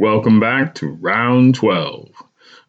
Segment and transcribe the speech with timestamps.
[0.00, 2.08] Welcome back to Round 12,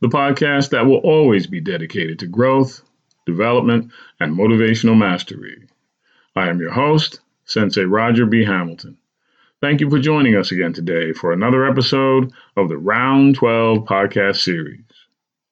[0.01, 2.81] the podcast that will always be dedicated to growth,
[3.25, 5.65] development, and motivational mastery.
[6.35, 8.43] I am your host, Sensei Roger B.
[8.43, 8.97] Hamilton.
[9.61, 14.41] Thank you for joining us again today for another episode of the Round 12 podcast
[14.41, 14.83] series.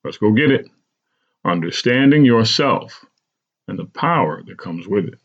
[0.03, 0.69] Let's go get it.
[1.45, 3.05] Understanding yourself
[3.69, 5.19] and the power that comes with it.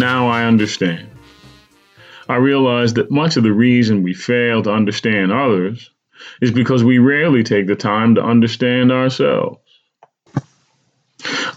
[0.00, 1.10] Now I understand.
[2.26, 5.90] I realize that much of the reason we fail to understand others
[6.40, 9.60] is because we rarely take the time to understand ourselves.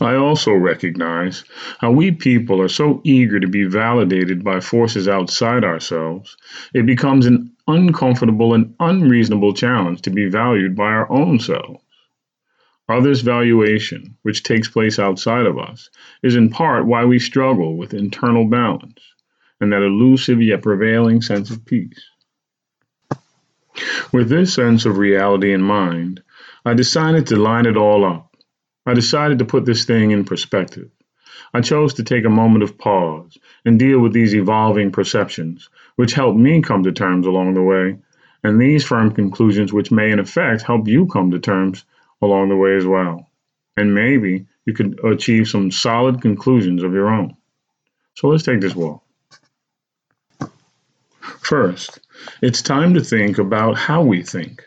[0.02, 1.46] I also recognize
[1.80, 6.36] how we people are so eager to be validated by forces outside ourselves,
[6.74, 11.83] it becomes an uncomfortable and unreasonable challenge to be valued by our own selves.
[12.90, 15.90] Others' valuation, which takes place outside of us,
[16.22, 19.00] is in part why we struggle with internal balance
[19.62, 22.10] and that elusive yet prevailing sense of peace.
[24.12, 26.22] With this sense of reality in mind,
[26.66, 28.36] I decided to line it all up.
[28.86, 30.90] I decided to put this thing in perspective.
[31.54, 36.14] I chose to take a moment of pause and deal with these evolving perceptions, which
[36.14, 38.00] helped me come to terms along the way,
[38.44, 41.86] and these firm conclusions, which may in effect help you come to terms
[42.24, 43.30] along the way as well.
[43.78, 47.36] And maybe you could achieve some solid conclusions of your own.
[48.16, 49.04] So let's take this walk.
[51.42, 52.00] First,
[52.42, 54.64] it's time to think about how we think.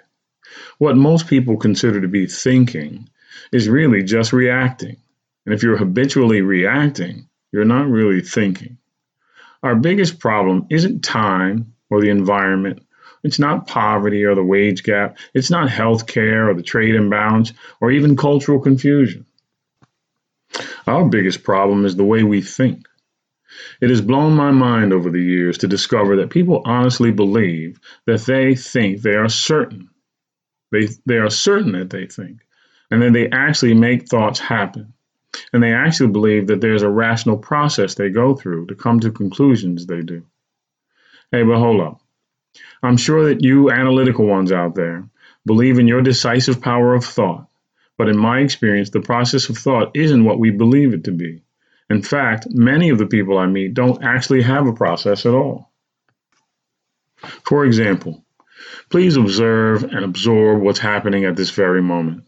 [0.78, 3.08] What most people consider to be thinking
[3.52, 4.96] is really just reacting.
[5.44, 8.78] And if you're habitually reacting, you're not really thinking.
[9.62, 12.85] Our biggest problem isn't time or the environment
[13.26, 15.18] it's not poverty or the wage gap.
[15.34, 19.26] It's not health care or the trade imbalance or even cultural confusion.
[20.86, 22.86] Our biggest problem is the way we think.
[23.80, 28.20] It has blown my mind over the years to discover that people honestly believe that
[28.20, 29.90] they think they are certain.
[30.70, 32.42] They, they are certain that they think,
[32.92, 34.92] and then they actually make thoughts happen.
[35.52, 39.10] And they actually believe that there's a rational process they go through to come to
[39.10, 40.24] conclusions they do.
[41.32, 42.00] Hey, but hold up.
[42.82, 45.08] I'm sure that you analytical ones out there
[45.44, 47.46] believe in your decisive power of thought.
[47.96, 51.42] But in my experience, the process of thought isn't what we believe it to be.
[51.88, 55.72] In fact, many of the people I meet don't actually have a process at all.
[57.44, 58.24] For example,
[58.90, 62.24] please observe and absorb what's happening at this very moment.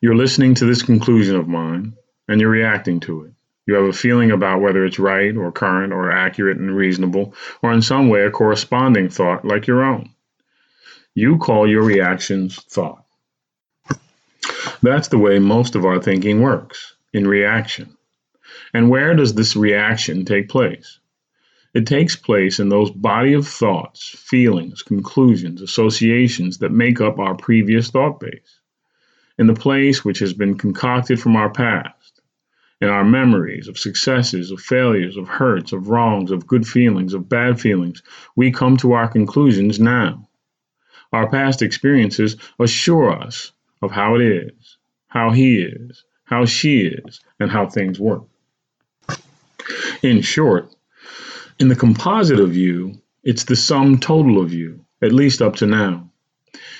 [0.00, 1.94] You're listening to this conclusion of mine
[2.26, 3.32] and you're reacting to it.
[3.68, 7.70] You have a feeling about whether it's right or current or accurate and reasonable, or
[7.70, 10.08] in some way a corresponding thought like your own.
[11.14, 13.04] You call your reactions thought.
[14.80, 17.94] That's the way most of our thinking works in reaction.
[18.72, 20.98] And where does this reaction take place?
[21.74, 27.34] It takes place in those body of thoughts, feelings, conclusions, associations that make up our
[27.34, 28.60] previous thought base,
[29.38, 31.97] in the place which has been concocted from our past,
[32.80, 37.28] in our memories of successes, of failures, of hurts, of wrongs, of good feelings, of
[37.28, 38.02] bad feelings.
[38.36, 40.28] We come to our conclusions now.
[41.12, 43.52] Our past experiences assure us
[43.82, 44.76] of how it is,
[45.08, 48.24] how he is, how she is, and how things work.
[50.02, 50.72] In short,
[51.58, 55.66] in the composite of you, it's the sum total of you, at least up to
[55.66, 56.07] now.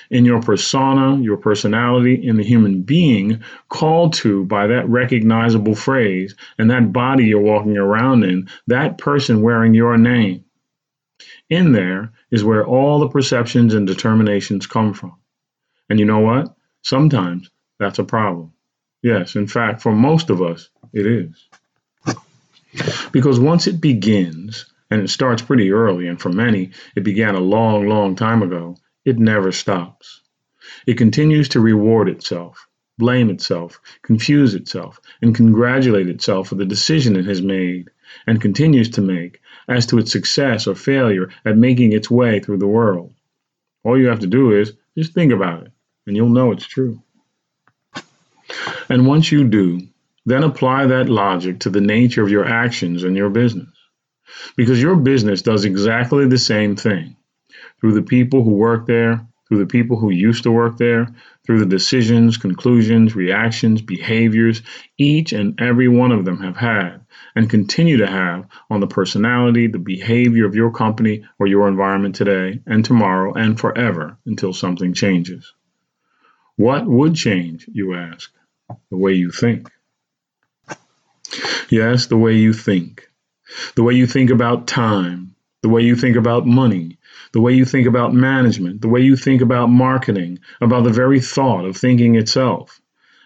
[0.09, 6.35] In your persona, your personality, in the human being called to by that recognizable phrase
[6.57, 10.45] and that body you're walking around in, that person wearing your name.
[11.49, 15.15] In there is where all the perceptions and determinations come from.
[15.89, 16.55] And you know what?
[16.81, 18.53] Sometimes that's a problem.
[19.01, 21.47] Yes, in fact, for most of us, it is.
[23.11, 27.39] Because once it begins, and it starts pretty early, and for many, it began a
[27.39, 28.75] long, long time ago,
[29.05, 30.21] it never stops.
[30.85, 32.67] It continues to reward itself,
[32.97, 37.89] blame itself, confuse itself, and congratulate itself for the decision it has made
[38.27, 42.57] and continues to make as to its success or failure at making its way through
[42.57, 43.13] the world.
[43.83, 45.71] All you have to do is just think about it,
[46.05, 47.01] and you'll know it's true.
[48.89, 49.87] And once you do,
[50.25, 53.69] then apply that logic to the nature of your actions and your business.
[54.55, 57.15] Because your business does exactly the same thing
[57.79, 61.07] through the people who work there, through the people who used to work there,
[61.45, 64.61] through the decisions, conclusions, reactions, behaviors
[64.97, 67.01] each and every one of them have had
[67.35, 72.15] and continue to have on the personality, the behavior of your company or your environment
[72.15, 75.51] today and tomorrow and forever until something changes.
[76.55, 78.31] What would change, you ask?
[78.91, 79.71] The way you think.
[81.69, 83.09] Yes, the way you think.
[83.75, 86.98] The way you think about time, the way you think about money,
[87.31, 91.19] the way you think about management, the way you think about marketing, about the very
[91.19, 92.81] thought of thinking itself.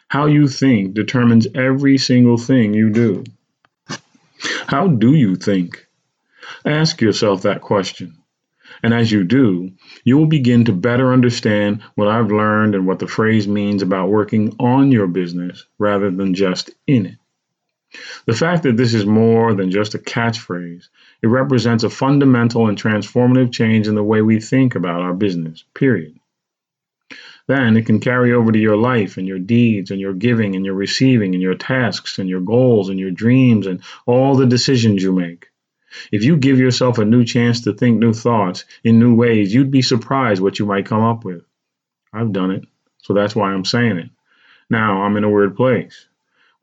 [0.07, 3.23] How you think determines every single thing you do.
[4.67, 5.87] How do you think?
[6.65, 8.17] Ask yourself that question.
[8.81, 9.71] And as you do,
[10.03, 14.09] you will begin to better understand what I've learned and what the phrase means about
[14.09, 17.17] working on your business rather than just in it.
[18.25, 20.87] The fact that this is more than just a catchphrase,
[21.21, 25.63] it represents a fundamental and transformative change in the way we think about our business,
[25.73, 26.19] period.
[27.47, 30.65] Then it can carry over to your life and your deeds and your giving and
[30.65, 35.03] your receiving and your tasks and your goals and your dreams and all the decisions
[35.03, 35.49] you make.
[36.11, 39.71] If you give yourself a new chance to think new thoughts in new ways, you'd
[39.71, 41.43] be surprised what you might come up with.
[42.11, 42.65] I've done it,
[42.99, 44.09] so that's why I'm saying it.
[44.69, 46.07] Now I'm in a weird place.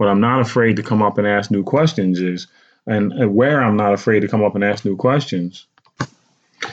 [0.01, 2.47] What I'm not afraid to come up and ask new questions is,
[2.87, 5.67] and, where I'm not afraid to come up and ask new questions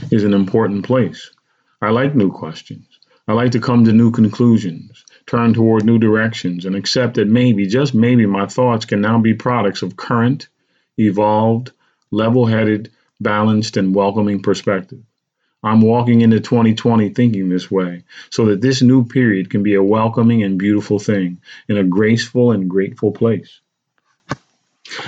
[0.09, 1.31] is an important place.
[1.81, 2.87] I like new questions.
[3.27, 7.67] I like to come to new conclusions, turn toward new directions, and accept that maybe,
[7.67, 10.47] just maybe, my thoughts can now be products of current,
[10.97, 11.71] evolved,
[12.11, 15.03] level headed, balanced, and welcoming perspective.
[15.67, 19.83] I'm walking into 2020 thinking this way, so that this new period can be a
[19.83, 23.59] welcoming and beautiful thing in a graceful and grateful place.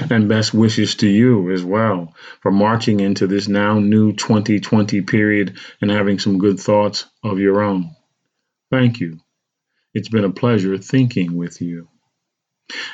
[0.10, 5.58] And best wishes to you as well for marching into this now new 2020 period
[5.82, 7.96] and having some good thoughts of your own.
[8.70, 9.20] Thank you.
[9.94, 11.88] It's been a pleasure thinking with you.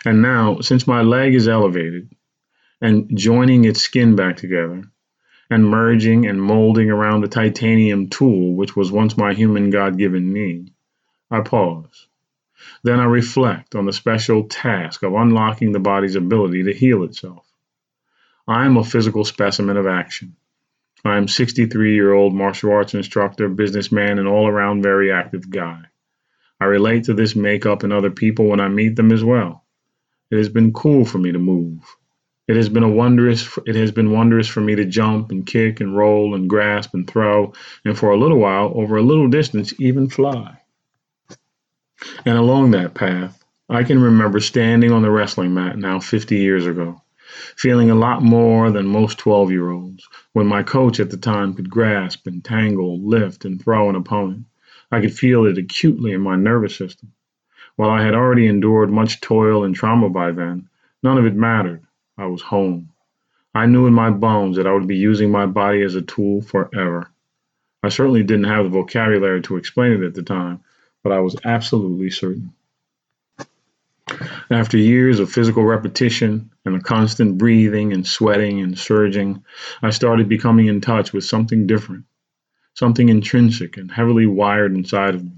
[0.05, 2.09] And now, since my leg is elevated,
[2.81, 4.83] and joining its skin back together,
[5.49, 10.33] and merging and molding around the titanium tool which was once my human God given
[10.33, 10.73] knee,
[11.29, 12.07] I pause.
[12.83, 17.45] Then I reflect on the special task of unlocking the body's ability to heal itself.
[18.47, 20.35] I am a physical specimen of action.
[21.03, 25.83] I am 63 year old martial arts instructor, businessman, and all around very active guy.
[26.59, 29.63] I relate to this makeup and other people when I meet them as well.
[30.31, 31.83] It has been cool for me to move.
[32.47, 35.81] It has been a wondrous it has been wondrous for me to jump and kick
[35.81, 39.73] and roll and grasp and throw and for a little while over a little distance
[39.79, 40.59] even fly.
[42.23, 46.67] And along that path, I can remember standing on the wrestling mat now 50 years
[46.67, 47.01] ago,
[47.57, 51.55] feeling a lot more than most 12 year olds, when my coach at the time
[51.55, 54.45] could grasp and tangle, lift, and throw an opponent.
[54.91, 57.11] I could feel it acutely in my nervous system.
[57.75, 60.69] While I had already endured much toil and trauma by then,
[61.01, 61.84] none of it mattered.
[62.17, 62.91] I was home.
[63.53, 66.41] I knew in my bones that I would be using my body as a tool
[66.41, 67.09] forever.
[67.83, 70.61] I certainly didn't have the vocabulary to explain it at the time,
[71.03, 72.53] but I was absolutely certain.
[74.49, 79.43] After years of physical repetition and a constant breathing and sweating and surging,
[79.81, 82.05] I started becoming in touch with something different,
[82.75, 85.31] something intrinsic and heavily wired inside of me.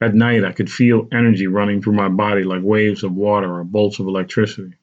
[0.00, 3.64] At night, I could feel energy running through my body like waves of water or
[3.64, 4.74] bolts of electricity.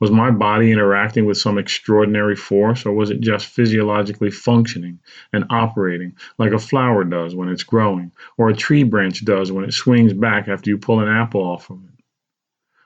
[0.00, 5.00] Was my body interacting with some extraordinary force, or was it just physiologically functioning
[5.32, 9.64] and operating like a flower does when it's growing, or a tree branch does when
[9.64, 12.04] it swings back after you pull an apple off of it?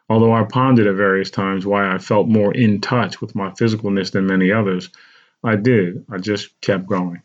[0.08, 4.10] Although I pondered at various times why I felt more in touch with my physicalness
[4.10, 4.90] than many others,
[5.44, 6.04] I did.
[6.10, 7.22] I just kept going.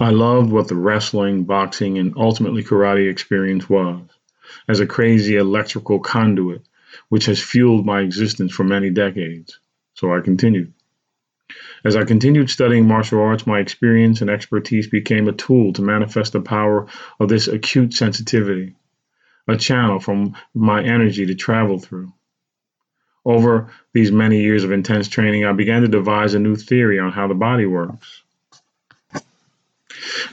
[0.00, 4.02] I loved what the wrestling, boxing, and ultimately karate experience was
[4.68, 6.62] as a crazy electrical conduit
[7.08, 9.58] which has fueled my existence for many decades.
[9.94, 10.72] So I continued.
[11.84, 16.32] As I continued studying martial arts, my experience and expertise became a tool to manifest
[16.32, 16.86] the power
[17.20, 18.74] of this acute sensitivity
[19.46, 22.12] a channel from my energy to travel through.
[23.24, 27.12] Over these many years of intense training, I began to devise a new theory on
[27.12, 28.22] how the body works.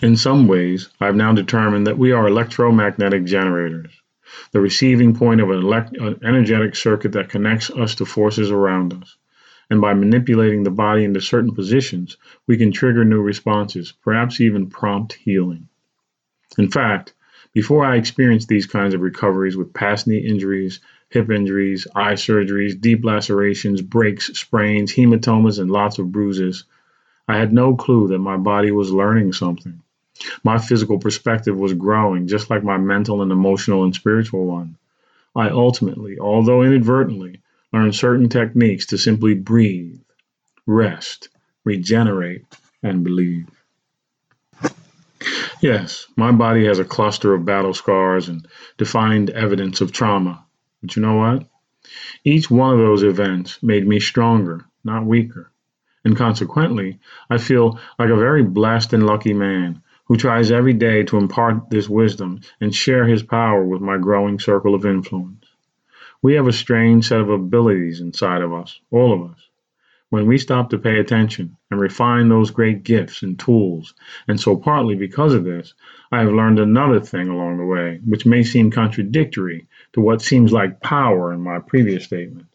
[0.02, 3.92] In some ways, I've now determined that we are electromagnetic generators,
[4.52, 8.94] the receiving point of an, elect- an energetic circuit that connects us to forces around
[8.94, 9.18] us.
[9.70, 14.70] And by manipulating the body into certain positions, we can trigger new responses, perhaps even
[14.70, 15.70] prompt healing.
[16.58, 17.14] In fact,
[17.54, 22.80] before I experienced these kinds of recoveries with past knee injuries, hip injuries, eye surgeries,
[22.80, 26.64] deep lacerations, breaks, sprains, hematomas, and lots of bruises,
[27.28, 29.82] I had no clue that my body was learning something.
[30.44, 34.78] My physical perspective was growing, just like my mental and emotional and spiritual one.
[35.36, 40.02] I ultimately, although inadvertently, learned certain techniques to simply breathe,
[40.66, 41.30] rest,
[41.64, 42.46] regenerate,
[42.84, 43.48] and believe.
[45.62, 48.48] Yes, my body has a cluster of battle scars and
[48.78, 50.44] defined evidence of trauma.
[50.82, 51.48] But you know what?
[52.24, 55.52] Each one of those events made me stronger, not weaker.
[56.04, 57.00] And consequently,
[57.30, 61.70] I feel like a very blessed and lucky man who tries every day to impart
[61.70, 65.46] this wisdom and share his power with my growing circle of influence.
[66.22, 69.40] We have a strange set of abilities inside of us, all of us
[70.10, 73.94] when we stop to pay attention and refine those great gifts and tools.
[74.28, 75.74] And so, partly because of this,
[76.12, 80.52] I have learned another thing along the way, which may seem contradictory to what seems
[80.52, 82.51] like power in my previous statements.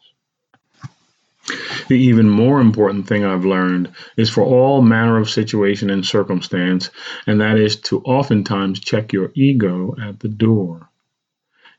[1.87, 6.89] The even more important thing I've learned is for all manner of situation and circumstance,
[7.25, 10.89] and that is to oftentimes check your ego at the door.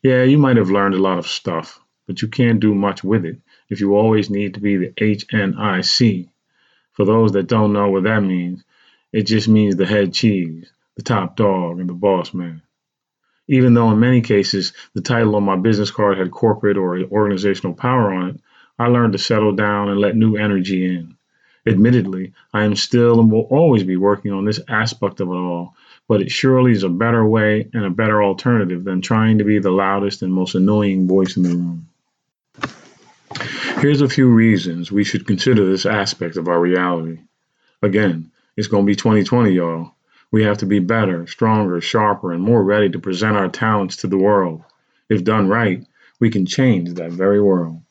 [0.02, 3.26] Yeah, you might have learned a lot of stuff, but you can't do much with
[3.26, 3.38] it
[3.68, 6.28] if you always need to be the HNIC.
[6.92, 8.64] For those that don't know what that means,
[9.12, 12.62] it just means the head cheese, the top dog, and the boss man.
[13.46, 17.74] Even though in many cases the title on my business card had corporate or organizational
[17.74, 18.40] power on it,
[18.78, 21.16] I learned to settle down and let new energy in.
[21.66, 25.74] Admittedly, I am still and will always be working on this aspect of it all,
[26.06, 29.58] but it surely is a better way and a better alternative than trying to be
[29.58, 31.88] the loudest and most annoying voice in the room.
[33.80, 37.18] Here's a few reasons we should consider this aspect of our reality.
[37.82, 39.92] Again, it's going to be 2020, y'all.
[40.30, 44.06] We have to be better, stronger, sharper, and more ready to present our talents to
[44.06, 44.62] the world.
[45.08, 45.86] If done right,
[46.20, 47.82] we can change that very world.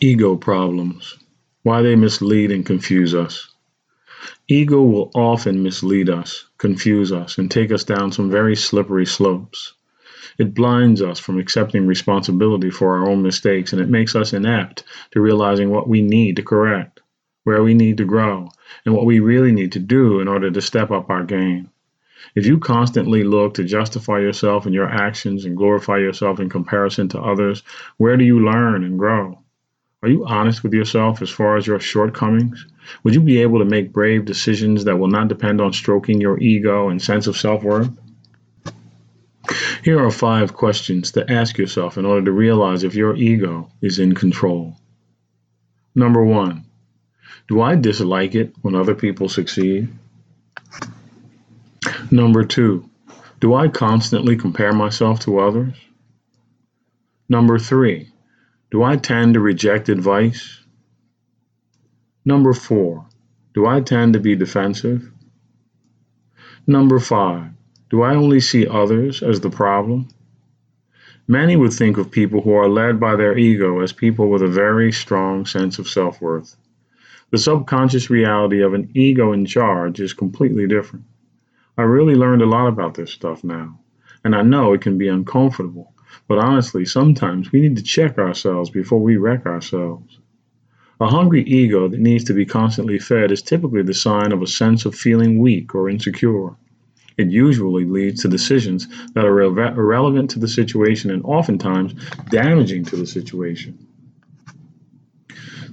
[0.00, 1.16] Ego problems.
[1.62, 3.48] Why they mislead and confuse us.
[4.46, 9.72] Ego will often mislead us, confuse us, and take us down some very slippery slopes.
[10.36, 14.84] It blinds us from accepting responsibility for our own mistakes and it makes us inept
[15.12, 17.00] to realizing what we need to correct,
[17.44, 18.50] where we need to grow,
[18.84, 21.70] and what we really need to do in order to step up our game.
[22.34, 27.08] If you constantly look to justify yourself and your actions and glorify yourself in comparison
[27.08, 27.62] to others,
[27.96, 29.38] where do you learn and grow?
[30.06, 32.64] Are you honest with yourself as far as your shortcomings?
[33.02, 36.38] Would you be able to make brave decisions that will not depend on stroking your
[36.38, 37.90] ego and sense of self worth?
[39.82, 43.98] Here are five questions to ask yourself in order to realize if your ego is
[43.98, 44.76] in control.
[45.92, 46.66] Number one,
[47.48, 49.88] do I dislike it when other people succeed?
[52.12, 52.88] Number two,
[53.40, 55.74] do I constantly compare myself to others?
[57.28, 58.12] Number three,
[58.70, 60.60] Do I tend to reject advice?
[62.24, 63.06] Number four,
[63.54, 65.08] do I tend to be defensive?
[66.66, 67.52] Number five,
[67.90, 70.08] do I only see others as the problem?
[71.28, 74.48] Many would think of people who are led by their ego as people with a
[74.48, 76.56] very strong sense of self worth.
[77.30, 81.04] The subconscious reality of an ego in charge is completely different.
[81.78, 83.78] I really learned a lot about this stuff now,
[84.24, 85.92] and I know it can be uncomfortable,
[86.28, 90.18] but honestly, sometimes we need to check ourselves before we wreck ourselves.
[90.98, 94.46] A hungry ego that needs to be constantly fed is typically the sign of a
[94.46, 96.56] sense of feeling weak or insecure.
[97.18, 101.94] It usually leads to decisions that are irrelevant to the situation and oftentimes
[102.30, 103.86] damaging to the situation.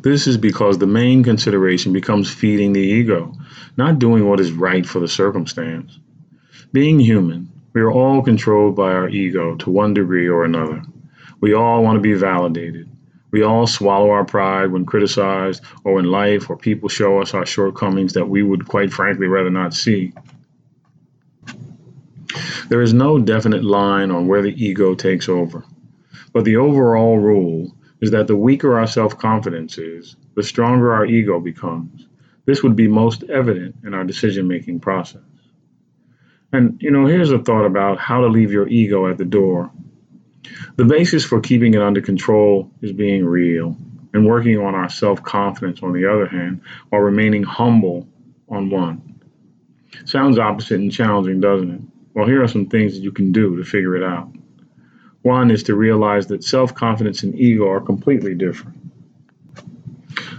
[0.02, 3.34] This is because the main consideration becomes feeding the ego,
[3.78, 5.98] not doing what is right for the circumstance.
[6.74, 10.84] Being human, we are all controlled by our ego to one degree or another.
[11.42, 12.90] We all want to be validated.
[13.32, 17.48] We all swallow our pride when criticized or in life or people show us our
[17.48, 20.14] shortcomings that we would quite frankly rather not see.
[22.70, 25.66] There is no definite line on where the ego takes over,
[26.32, 31.06] but the overall rule is that the weaker our self confidence is, the stronger our
[31.06, 32.08] ego becomes.
[32.46, 35.22] This would be most evident in our decision making process.
[36.54, 39.72] And, you know, here's a thought about how to leave your ego at the door
[40.76, 43.78] the basis for keeping it under control is being real
[44.14, 48.08] and working on our self confidence, on the other hand, while remaining humble
[48.50, 49.20] on one.
[50.06, 51.82] Sounds opposite and challenging, doesn't it?
[52.14, 54.30] Well, here are some things that you can do to figure it out.
[55.22, 58.78] One is to realize that self confidence and ego are completely different.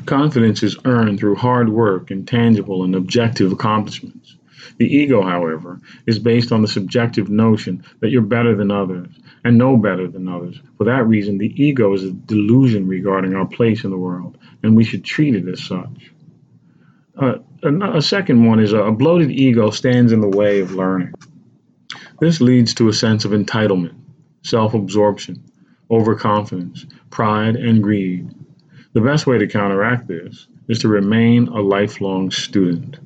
[0.07, 4.24] Confidence is earned through hard work and tangible and objective accomplishments.
[4.79, 9.09] The ego, however, is based on the subjective notion that you're better than others
[9.45, 10.61] and know better than others.
[10.79, 14.77] For that reason, the ego is a delusion regarding our place in the world, and
[14.77, 16.13] we should treat it as such.
[17.17, 20.73] Uh, a, a second one is a, a bloated ego stands in the way of
[20.73, 21.15] learning.
[22.21, 23.95] This leads to a sense of entitlement,
[24.43, 25.45] self absorption,
[25.91, 28.31] overconfidence, pride, and greed.
[28.93, 32.99] The best way to counteract this is to remain a lifelong student.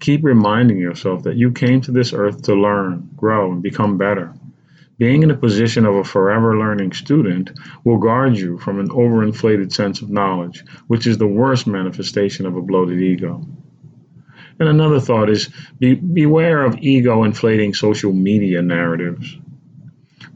[0.00, 4.34] Keep reminding yourself that you came to this earth to learn, grow, and become better.
[4.98, 7.50] Being in the position of a forever learning student
[7.84, 12.56] will guard you from an overinflated sense of knowledge, which is the worst manifestation of
[12.56, 13.46] a bloated ego.
[14.58, 19.36] And another thought is be, beware of ego inflating social media narratives.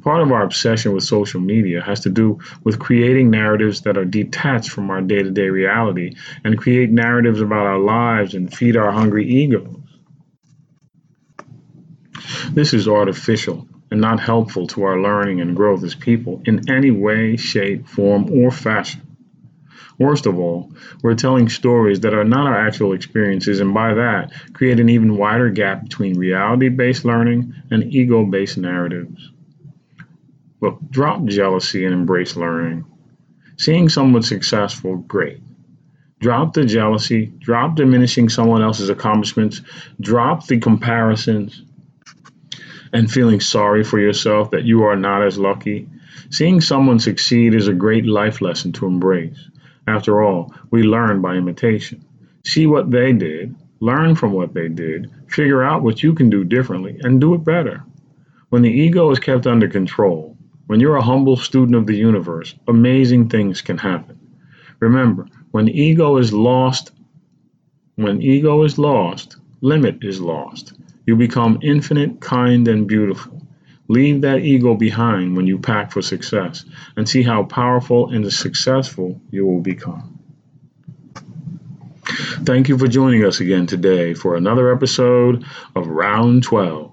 [0.03, 4.05] Part of our obsession with social media has to do with creating narratives that are
[4.05, 6.15] detached from our day to day reality
[6.45, 9.77] and create narratives about our lives and feed our hungry egos.
[12.53, 16.91] This is artificial and not helpful to our learning and growth as people in any
[16.91, 19.03] way, shape, form, or fashion.
[19.99, 24.33] Worst of all, we're telling stories that are not our actual experiences, and by that,
[24.55, 29.30] create an even wider gap between reality based learning and ego based narratives.
[30.61, 32.85] Look, drop jealousy and embrace learning.
[33.57, 35.41] Seeing someone successful, great.
[36.19, 39.63] Drop the jealousy, drop diminishing someone else's accomplishments,
[40.01, 41.63] drop the comparisons,
[42.93, 45.89] and feeling sorry for yourself that you are not as lucky.
[46.29, 49.49] Seeing someone succeed is a great life lesson to embrace.
[49.87, 52.05] After all, we learn by imitation.
[52.45, 56.45] See what they did, learn from what they did, figure out what you can do
[56.45, 57.83] differently, and do it better.
[58.51, 60.37] When the ego is kept under control,
[60.71, 64.17] when you're a humble student of the universe, amazing things can happen.
[64.79, 66.93] Remember, when ego is lost,
[67.97, 70.73] when ego is lost, limit is lost.
[71.07, 73.45] You become infinite, kind, and beautiful.
[73.89, 76.65] Leave that ego behind when you pack for success
[76.97, 80.21] and see how powerful and successful you will become.
[82.45, 86.93] Thank you for joining us again today for another episode of Round 12.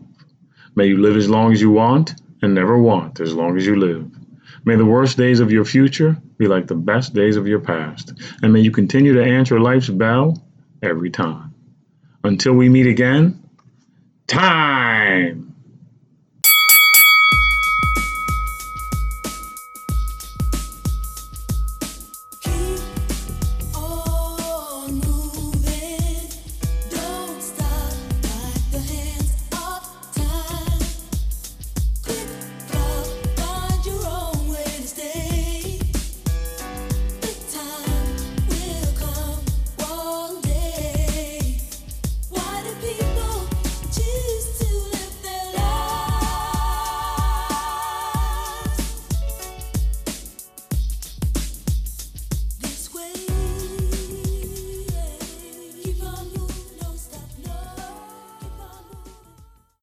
[0.74, 3.76] May you live as long as you want and never want as long as you
[3.76, 4.10] live.
[4.66, 8.14] May the worst days of your future be like the best days of your past,
[8.42, 10.44] and may you continue to answer life's bell
[10.82, 11.54] every time.
[12.24, 13.42] Until we meet again,
[14.28, 14.77] time.